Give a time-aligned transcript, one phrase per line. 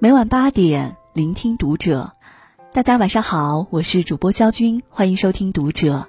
[0.00, 2.12] 每晚八点，聆听读者。
[2.72, 6.06] 大家晚上好，我是主播肖军，欢迎收听读者。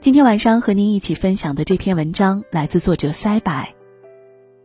[0.00, 3.68] 今天晚上和您一起分享的这篇文章来自作者塞柏。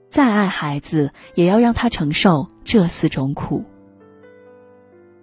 [0.09, 3.65] 再爱孩子，也要让他承受这四种苦。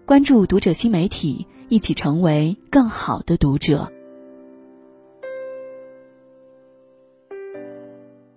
[0.06, 3.92] 关注读者新媒体，一起成为更好的读者。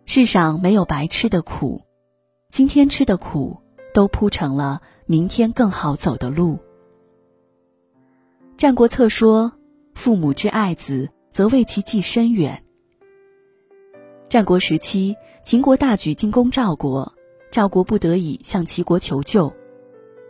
[0.05, 1.84] 世上没有白吃的苦，
[2.50, 3.61] 今天吃的苦，
[3.94, 6.55] 都铺成了明天更好走的路。
[8.58, 9.54] 《战国策》说
[9.95, 12.63] ：“父母之爱子，则为其计深远。”
[14.30, 17.13] 战国时期，秦国大举进攻赵国，
[17.52, 19.52] 赵国不得已向齐国求救，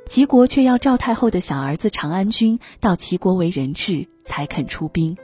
[0.08, 5.16] 齐国却要赵太后的小儿子长安君到齐国为人质，才肯出兵。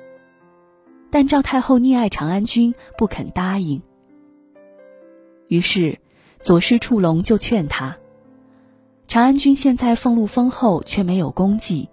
[1.09, 3.81] 但赵太后溺爱长安君，不肯答应。
[5.47, 5.99] 于是，
[6.39, 7.97] 左师触龙就劝他
[9.07, 11.89] ：“长安君现在俸禄丰厚，却没有功绩，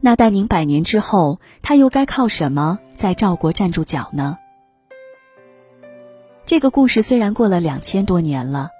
[0.00, 4.36] 那待您百年之后，他又该靠什么在赵国站住脚呢？”
[6.44, 8.70] 这个故事虽然过了两千多年了，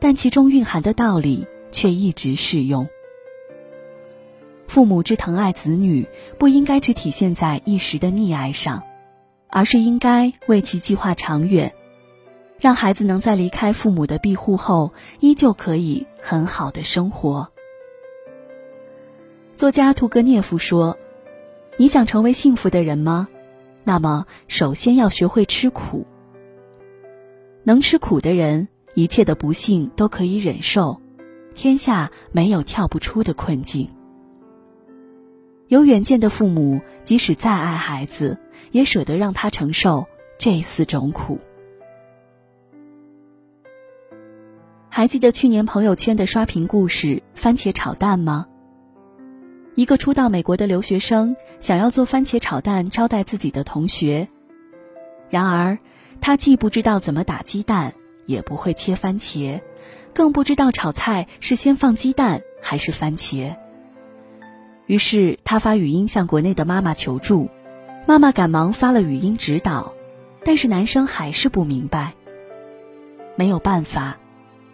[0.00, 2.86] 但其中蕴含的道理却一直适用。
[4.66, 6.06] 父母之疼爱子女，
[6.38, 8.82] 不应该只体现在一时的溺爱上，
[9.48, 11.72] 而是应该为其计划长远。
[12.64, 17.50] 让孩子能在离开父母的庇护后，依旧可以很好的生活。
[19.54, 20.96] 作家屠格涅夫说
[21.76, 23.28] ：“你想成为幸福的人吗？
[23.84, 26.06] 那么首先要学会吃苦。
[27.64, 31.02] 能吃苦的人，一切的不幸都可以忍受，
[31.54, 33.90] 天下没有跳不出的困境。
[35.68, 38.38] 有远见的父母，即使再爱孩子，
[38.70, 40.06] 也舍得让他承受
[40.38, 41.38] 这四种苦。”
[44.96, 48.46] 还记得去年朋友圈的刷屏故事“番茄炒蛋”吗？
[49.74, 54.28] 一个初到美国的留学生想要做番茄炒蛋招待自己的同学，
[55.28, 55.78] 然而
[56.20, 57.92] 他既不知道怎么打鸡蛋，
[58.26, 59.60] 也不会切番茄，
[60.14, 63.56] 更不知道炒菜是先放鸡蛋还是番茄。
[64.86, 67.50] 于是他发语音向国内的妈妈求助，
[68.06, 69.92] 妈妈赶忙发了语音指导，
[70.44, 72.14] 但是男生还是不明白。
[73.34, 74.18] 没有办法。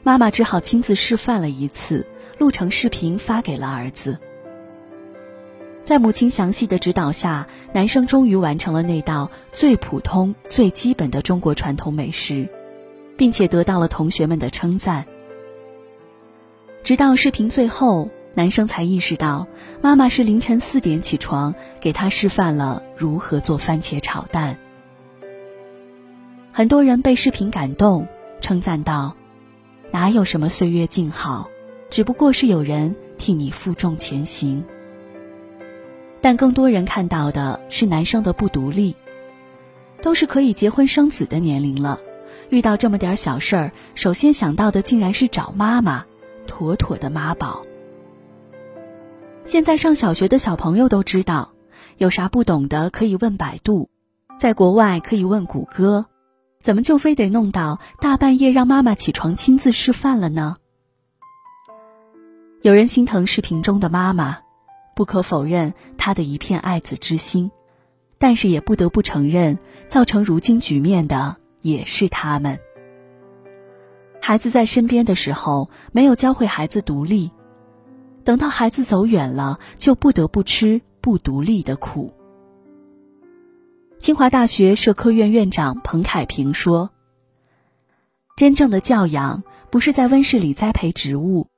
[0.03, 2.07] 妈妈只好亲自示范了一次，
[2.39, 4.19] 录成视频发给了儿子。
[5.83, 12.49] 在母亲详细的指导下，男生终于完成了那道最普通、最基本的中国传统美食，
[13.17, 15.07] 并且得到了同学们的称赞。
[16.83, 19.49] 直到视频最后，男生才意识到，
[19.83, 24.59] 妈妈是凌晨四点起床给他示范了如何做番茄炒蛋。
[26.53, 28.07] 很多人被视频感动，
[28.41, 29.17] 称赞道。
[29.93, 31.51] 哪有什么岁月静好，
[31.91, 34.65] 只不过是有人替你负重前行。
[36.21, 38.95] 但更多人看到的是男生的不独立，
[40.03, 41.99] 都是可以结婚生子的年龄了，
[42.51, 46.05] 遇到这么点小事儿，首先想到的竟然是找妈妈，
[46.47, 47.65] 妥妥的妈宝。
[49.45, 51.53] 现在上小学的小朋友都知道，
[51.97, 53.89] 有啥不懂的可以问百度，
[54.39, 56.07] 在国外可以问谷歌。
[56.61, 60.57] 怎么就非得弄到大半夜让妈妈起床亲自示范了呢？
[62.61, 64.39] 有人心疼视频中的妈妈，
[64.95, 67.51] 不可否认她的一片爱子之心，
[68.19, 72.59] 但是也不得不承认，造成如今局面的也是他们。
[74.21, 77.31] 孩子在身边的时候，没有教会孩子独立，
[78.23, 82.13] 等到孩子走远了，就不得不吃不独立的苦。
[84.01, 86.89] 清华大学社科院院长彭凯平说
[88.35, 91.49] ：“真正的教养不是在温室里栽培植物，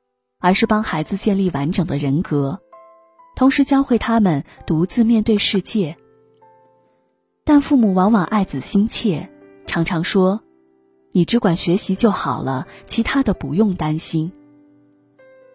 [0.41, 2.61] 而是帮孩子建立完整的人格，
[3.37, 5.97] 同时教会他们独自面对世界。
[7.45, 9.31] 但父母往往爱子心切，
[9.69, 10.43] 常常说
[11.15, 14.33] ：‘你只管学习就好了，其他的不用担心。’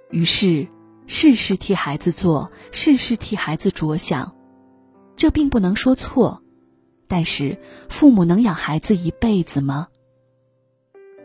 [0.09, 0.69] 于是，
[1.05, 4.33] 事事替孩子做，事事替孩子着想，
[5.17, 6.41] 这并不能说错。”
[7.07, 7.57] 但是，
[7.89, 9.87] 父母能养孩子一辈子吗？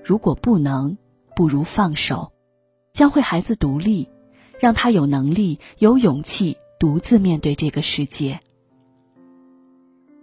[0.05, 0.97] 如果不能，
[1.35, 2.33] 不如放手，
[2.93, 4.09] 教会孩子独立，
[4.59, 8.41] 让他有能力、有勇气独自面对这个世界。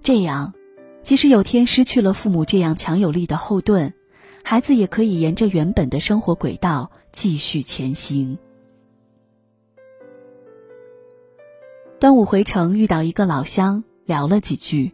[0.02, 0.54] 这样，
[1.02, 3.94] 即使有天失去了父母这样强有力的后盾，
[4.44, 8.38] 孩子也可以沿着原本的生活轨道继续前行。
[12.00, 14.94] 端午回城，遇到一个老乡，聊了几句。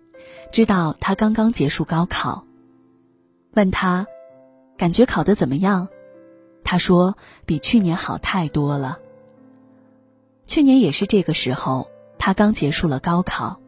[0.51, 2.45] 知道他刚刚结束高考，
[3.54, 4.07] 问他，
[4.77, 5.88] 感觉考得怎么样？
[6.63, 9.00] 他说比去年好太多了。
[10.48, 13.60] 去年也是这个时候，他刚结束了高考，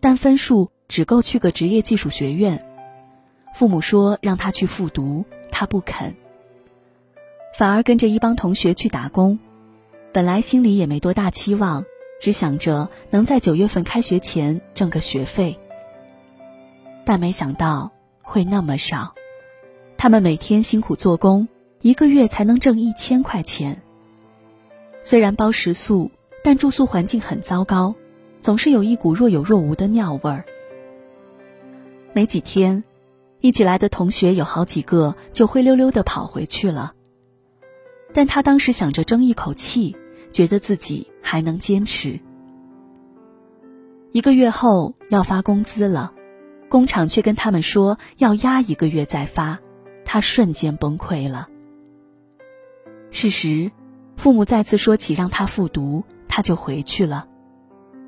[0.00, 2.66] 但分数只够去个职业技术学院。
[3.54, 6.16] 父母说让他去复读，他不肯，
[7.56, 9.38] 反而跟着一帮同学去打工。
[10.12, 11.84] 本来心里也没多大期望，
[12.20, 15.58] 只想着能在九月份开学前挣个学费。
[17.04, 17.92] 但没想到
[18.22, 19.14] 会那么少，
[19.98, 21.46] 他们每天辛苦做工，
[21.82, 23.82] 一个月才能挣一千块钱。
[25.02, 26.10] 虽然包食宿，
[26.42, 27.94] 但住宿环境很糟糕，
[28.40, 30.46] 总是有一股若有若无的尿味儿。
[32.14, 32.82] 没几天，
[33.40, 36.94] 一起来的同学有好几个就灰溜溜的跑回去了。
[38.14, 39.94] 但他当时想着争一口气，
[40.30, 42.18] 觉得自己还能坚持。
[44.12, 46.13] 一个月后要发工资了。
[46.74, 49.60] 工厂却跟他们说要压一个月再发，
[50.04, 51.48] 他瞬间崩溃了。
[53.12, 53.70] 事实，
[54.16, 57.28] 父母再次说起让他复读，他就回去了。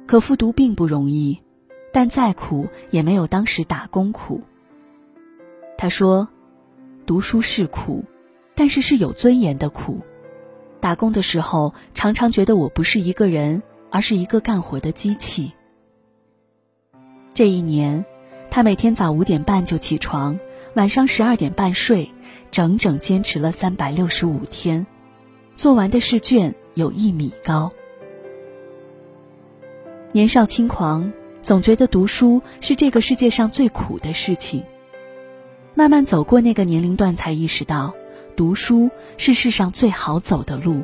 [0.09, 1.41] 可复读并不容易，
[1.93, 4.43] 但再苦也没有当时打工苦。
[5.79, 6.29] 他说
[7.07, 8.05] ：“读书是苦，
[8.57, 10.01] 但是是有尊严的苦。
[10.81, 15.53] 打工的时候，常常觉得我不是一个人，而是一个干活的机器。”
[17.33, 18.05] 这一年。
[18.51, 20.39] 他每天早五点半就起床，
[20.75, 22.11] 晚上十二点半睡，
[22.51, 24.87] 整整坚持了三百六十五天，
[25.57, 27.73] 做完的试卷有一米高。
[30.13, 31.13] 年少轻狂，
[31.43, 34.65] 总觉得读书是这个世界上最苦的事情。
[35.75, 37.95] 慢慢走过那个年龄段，才意识到，
[38.35, 38.89] 读书
[39.19, 40.81] 是世上最好走的路。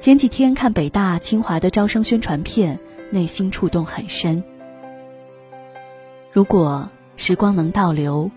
[0.00, 2.80] 前几天看北大、清华的招生宣传片，
[3.10, 4.42] 内心触动很深。
[6.40, 8.30] 如果时光能倒流，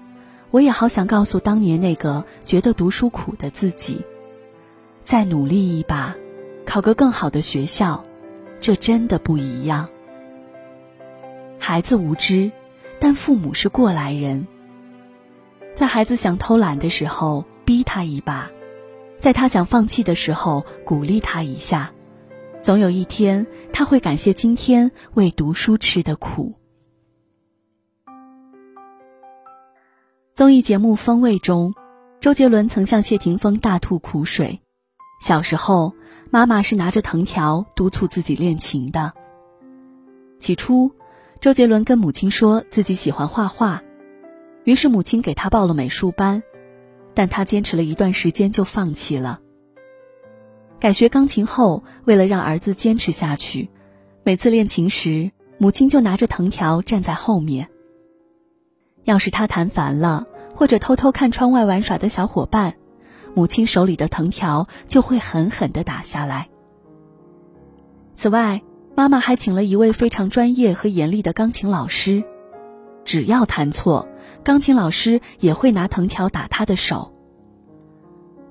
[0.51, 4.01] 我也好想告诉当年那个觉得读书苦的自己：
[5.01, 6.13] 再努力一把，
[6.65, 8.03] 考个更好的学校，
[8.59, 9.87] 这真的不一样。
[11.57, 12.51] 孩子无知，
[12.99, 14.47] 但父母是过来人。
[15.73, 18.49] 在孩子想偷懒的时候，逼他一把；
[19.17, 21.93] 在他想放弃的时候，鼓励他一下。
[22.59, 26.55] 总有一天，他会感谢今天为读书吃的苦。
[30.35, 31.75] 综艺节目《风味》中，
[32.19, 34.61] 周杰伦曾向谢霆锋大吐苦水。
[35.21, 35.93] 小时候，
[36.31, 39.13] 妈妈是拿着藤条督促自己练琴的。
[40.39, 40.91] 起初，
[41.39, 43.83] 周杰伦跟母亲说自己喜欢画画，
[44.63, 46.41] 于是母亲给他报了美术班，
[47.13, 49.39] 但他坚持了一段时间就放弃了。
[50.79, 53.69] 改学钢琴后，为了让儿子坚持下去，
[54.23, 57.69] 每次练琴时，母亲就拿着藤条站在后面。
[59.03, 62.75] 要是他弹烦了，或者偷偷看窗外玩耍的小伙伴，
[63.33, 66.49] 母亲手里的藤条就会狠狠地打下来。
[68.15, 68.61] 此外，
[68.95, 72.23] 妈妈还请了一位非常专业和严厉的钢琴老师，
[73.03, 74.07] 只要弹错，
[74.43, 77.11] 钢琴老师也会拿藤条打他的手。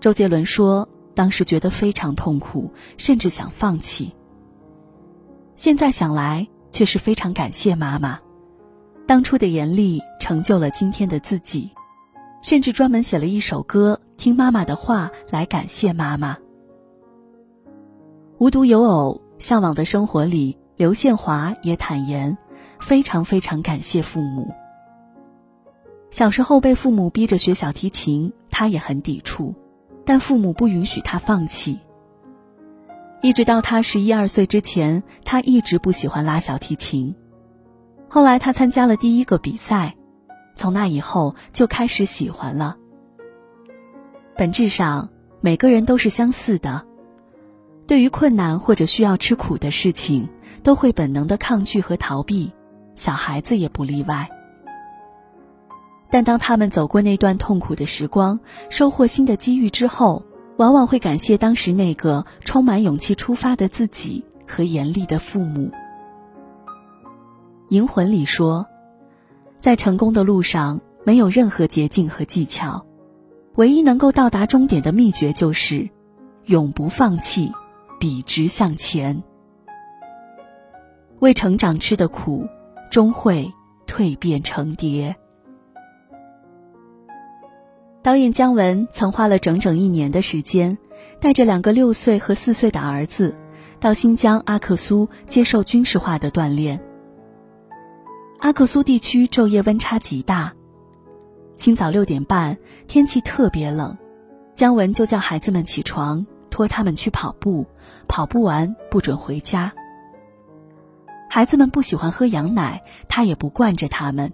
[0.01, 4.17] 周杰伦说，当时觉得非常痛苦，甚至想放弃。
[5.55, 8.19] 现在想来，却是非常感谢妈妈。
[9.07, 11.71] 当初的严厉成就了今天的自己，
[12.41, 16.39] 甚至专门写了一首歌，听妈妈的话来感谢妈妈。
[18.39, 22.37] 无独有偶，向往的生活里，刘宪华也坦言，
[22.81, 24.53] 非常非常感谢父母。
[26.11, 29.55] 小时候被父母逼着学小提琴，他也很抵触，
[30.05, 31.79] 但父母不允许他放弃。
[33.21, 37.15] 一直到他十一二岁之前，他一直不喜欢拉小提琴。
[38.15, 39.97] 后来他参加了第一个比赛，
[40.55, 42.77] 从那以后就开始喜欢了。
[44.37, 45.09] 本质上，
[45.41, 46.85] 每个人都是相似的，
[47.87, 50.29] 对于困难或者需要吃苦的事情，
[50.63, 52.53] 都会本能的抗拒和逃避，
[52.97, 54.29] 小孩子也不例外。
[56.11, 60.27] 但当他们走过那段痛苦的时光，收获新的机遇之后，
[60.59, 65.71] 往往会感谢当时那个充满勇气出发的自己和严厉的父母。
[67.73, 68.67] 《银魂》里说，
[69.59, 72.85] 在成功的路上没有任何捷径和技巧，
[73.55, 75.89] 唯一能够到达终点的秘诀就是
[76.45, 77.51] 永不放弃，
[77.99, 79.23] 笔直向前。
[81.21, 82.47] 为成长吃的苦，
[82.91, 83.51] 终会
[83.87, 85.17] 蜕变成蝶。
[88.03, 90.77] 导演姜文曾花了整整一年的时间，
[91.21, 93.35] 带着两个六岁和四岁的儿子，
[93.81, 96.79] 到新疆阿克苏接受军事化的锻炼。
[98.43, 100.53] 阿克苏地区昼夜温差极大，
[101.55, 102.59] 清早六点半，
[102.89, 103.97] 天气特别冷，
[104.57, 107.65] 姜文就叫孩子们起床，拖他们去跑步，
[108.09, 109.73] 跑不完不准回家。
[111.31, 114.33] 孩子们不喜欢喝羊奶，他也不惯着他们。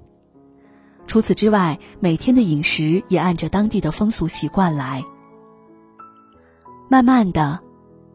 [1.06, 5.04] 除此之外，每天的饮食也按着当地的风俗习惯来。
[6.88, 7.60] 慢慢的，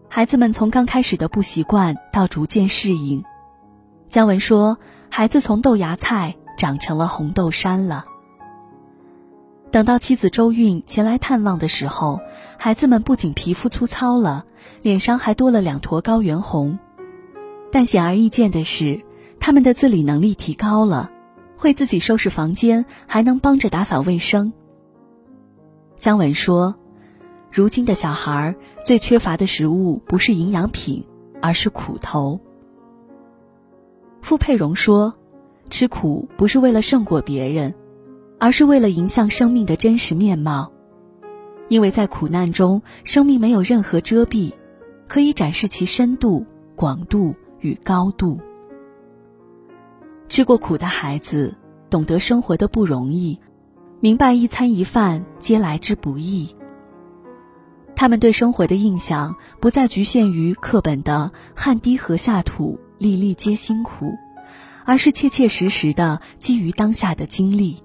[0.09, 3.23] 孩子们从刚开始的不习惯到逐渐适应。
[4.09, 4.77] 姜文说
[5.15, 8.05] ：“孩子从豆芽菜长成了红豆杉了。”
[9.69, 12.19] 等到妻子周韵前来探望的时候，
[12.57, 14.45] 孩子们不仅皮肤粗糙了，
[14.81, 16.79] 脸上还多了两坨高原红。
[17.71, 19.03] 但显而易见的是，
[19.39, 21.11] 他们的自理能力提高了，
[21.57, 24.51] 会自己收拾房间，还能帮着打扫卫生。
[25.95, 26.73] 姜文说
[27.53, 31.05] ：“如今的小孩最缺乏的食物不是营养品，
[31.39, 32.39] 而是苦头。”
[34.23, 35.13] 傅佩荣说
[35.69, 37.75] ：“吃苦不是为了胜过别人，
[38.39, 40.71] 而是为了迎向生命的真实面貌，
[41.67, 44.53] 因为在苦难中，生命没有任何遮蔽，
[45.07, 48.41] 可以展示其深度、广度。”与高度，
[50.27, 51.55] 吃过苦的孩子
[51.89, 53.39] 懂得生活的不容易，
[54.01, 56.57] 明白一餐一饭皆来之不易。
[57.95, 64.13] 他们对生活的印象不再局限于课本的“汗滴禾下土，粒粒皆辛苦”，
[64.83, 67.83] 而是切切实实的基于当下的经历。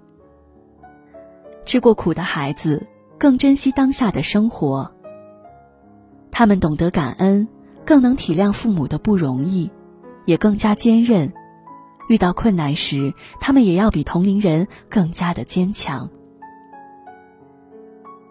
[1.64, 2.86] 吃过苦的孩子
[3.18, 4.90] 更珍惜当下的生活，
[6.30, 7.48] 他们懂得感恩。
[7.84, 9.70] 更能体谅父母的不容易，
[10.26, 11.32] 也更加坚韧。
[12.10, 16.10] 遇到困难时，他们也要比同龄人更加的坚强。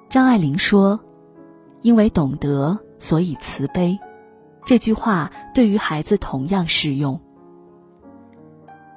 [0.10, 1.00] 张爱玲说
[1.82, 3.98] ：“因为懂得，所以慈悲。”
[4.68, 7.22] 这句话对于孩子同样适用。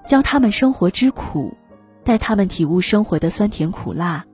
[0.05, 1.55] 教他们生活之苦，
[2.03, 4.25] 带他们体悟生活的酸甜苦辣，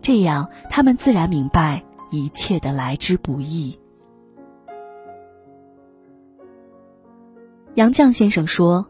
[0.00, 1.82] 这样他们自然明白
[2.12, 3.76] 一切的来之不易。
[7.74, 8.86] 杨绛先生说：“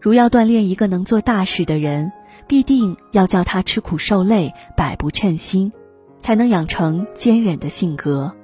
[0.00, 2.10] 如要锻炼一个能做大事的人，
[2.46, 5.70] 必定要叫他吃苦受累，百不称心，
[6.18, 8.34] 才能养成坚忍的性格。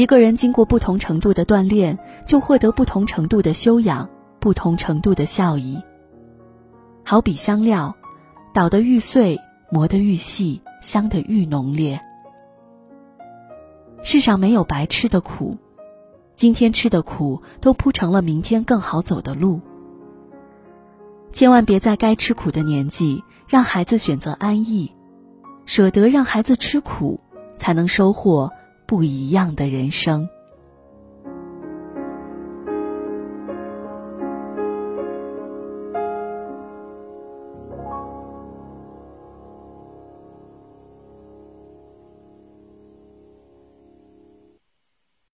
[0.00, 5.78] 一个人经过不同程度的锻炼，就获得不同程度的修养，不同程度的效益。
[7.04, 7.94] 好比香料，
[8.54, 9.38] 捣得愈碎，
[9.70, 12.00] 磨得愈细，香得愈浓烈。
[14.02, 15.58] 世上没有白吃的苦。”
[16.34, 19.60] 今天吃的苦，都铺成了明天更好走的路。
[21.30, 24.94] 千万别在该吃苦的年纪，让孩子选择安逸，
[25.66, 27.20] 舍得让孩子吃苦，
[27.58, 28.50] 才能收获
[28.90, 30.28] 不一样的人生。